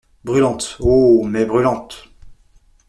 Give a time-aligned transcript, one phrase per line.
[0.23, 0.77] Brûlantes!
[0.79, 1.21] oh!
[1.27, 2.09] mais brûlantes!